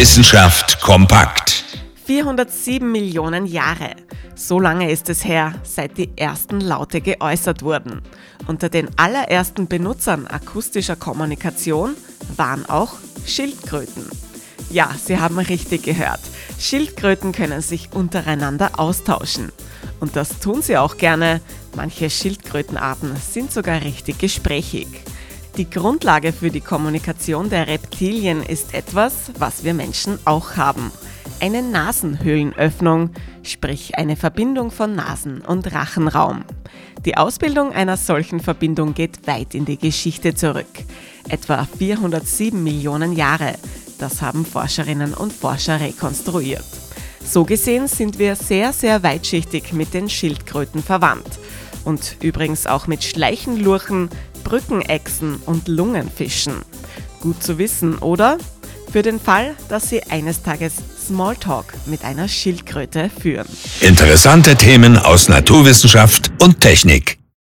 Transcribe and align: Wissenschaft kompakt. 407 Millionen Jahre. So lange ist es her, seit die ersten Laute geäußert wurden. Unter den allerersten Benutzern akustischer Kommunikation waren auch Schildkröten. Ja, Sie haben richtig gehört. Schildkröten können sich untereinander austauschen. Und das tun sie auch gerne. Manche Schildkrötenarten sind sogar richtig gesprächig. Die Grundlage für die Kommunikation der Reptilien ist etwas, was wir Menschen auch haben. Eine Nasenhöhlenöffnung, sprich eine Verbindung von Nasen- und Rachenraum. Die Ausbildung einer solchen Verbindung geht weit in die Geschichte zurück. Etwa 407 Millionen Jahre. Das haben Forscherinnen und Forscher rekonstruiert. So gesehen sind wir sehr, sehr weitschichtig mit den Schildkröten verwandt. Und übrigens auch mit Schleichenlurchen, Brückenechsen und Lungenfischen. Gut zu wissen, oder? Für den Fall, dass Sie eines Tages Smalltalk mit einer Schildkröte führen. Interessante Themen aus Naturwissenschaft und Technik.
Wissenschaft 0.00 0.80
kompakt. 0.80 1.62
407 2.06 2.90
Millionen 2.90 3.44
Jahre. 3.44 3.96
So 4.34 4.58
lange 4.58 4.90
ist 4.90 5.10
es 5.10 5.26
her, 5.26 5.52
seit 5.62 5.98
die 5.98 6.08
ersten 6.16 6.62
Laute 6.62 7.02
geäußert 7.02 7.62
wurden. 7.62 8.00
Unter 8.46 8.70
den 8.70 8.88
allerersten 8.98 9.68
Benutzern 9.68 10.26
akustischer 10.26 10.96
Kommunikation 10.96 11.96
waren 12.34 12.64
auch 12.64 12.94
Schildkröten. 13.26 14.06
Ja, 14.70 14.88
Sie 14.96 15.18
haben 15.18 15.38
richtig 15.38 15.82
gehört. 15.82 16.20
Schildkröten 16.58 17.32
können 17.32 17.60
sich 17.60 17.92
untereinander 17.92 18.80
austauschen. 18.80 19.52
Und 20.00 20.16
das 20.16 20.38
tun 20.38 20.62
sie 20.62 20.78
auch 20.78 20.96
gerne. 20.96 21.42
Manche 21.76 22.08
Schildkrötenarten 22.08 23.16
sind 23.16 23.52
sogar 23.52 23.82
richtig 23.82 24.16
gesprächig. 24.16 24.88
Die 25.56 25.68
Grundlage 25.68 26.32
für 26.32 26.50
die 26.50 26.60
Kommunikation 26.60 27.50
der 27.50 27.66
Reptilien 27.66 28.42
ist 28.42 28.72
etwas, 28.72 29.32
was 29.38 29.64
wir 29.64 29.74
Menschen 29.74 30.18
auch 30.24 30.56
haben. 30.56 30.92
Eine 31.40 31.62
Nasenhöhlenöffnung, 31.62 33.10
sprich 33.42 33.96
eine 33.98 34.16
Verbindung 34.16 34.70
von 34.70 34.94
Nasen- 34.94 35.40
und 35.40 35.72
Rachenraum. 35.72 36.44
Die 37.04 37.16
Ausbildung 37.16 37.72
einer 37.72 37.96
solchen 37.96 38.40
Verbindung 38.40 38.94
geht 38.94 39.26
weit 39.26 39.54
in 39.54 39.64
die 39.64 39.78
Geschichte 39.78 40.34
zurück. 40.34 40.66
Etwa 41.28 41.66
407 41.78 42.62
Millionen 42.62 43.14
Jahre. 43.14 43.54
Das 43.98 44.22
haben 44.22 44.46
Forscherinnen 44.46 45.14
und 45.14 45.32
Forscher 45.32 45.80
rekonstruiert. 45.80 46.64
So 47.24 47.44
gesehen 47.44 47.88
sind 47.88 48.18
wir 48.18 48.36
sehr, 48.36 48.72
sehr 48.72 49.02
weitschichtig 49.02 49.72
mit 49.72 49.94
den 49.94 50.08
Schildkröten 50.08 50.82
verwandt. 50.82 51.38
Und 51.84 52.16
übrigens 52.20 52.66
auch 52.66 52.86
mit 52.86 53.04
Schleichenlurchen, 53.04 54.10
Brückenechsen 54.50 55.36
und 55.46 55.68
Lungenfischen. 55.68 56.54
Gut 57.20 57.40
zu 57.42 57.56
wissen, 57.56 57.98
oder? 57.98 58.36
Für 58.90 59.02
den 59.02 59.20
Fall, 59.20 59.54
dass 59.68 59.88
Sie 59.88 60.02
eines 60.02 60.42
Tages 60.42 60.74
Smalltalk 61.06 61.72
mit 61.86 62.04
einer 62.04 62.26
Schildkröte 62.26 63.10
führen. 63.10 63.46
Interessante 63.80 64.56
Themen 64.56 64.98
aus 64.98 65.28
Naturwissenschaft 65.28 66.32
und 66.42 66.60
Technik. 66.60 67.19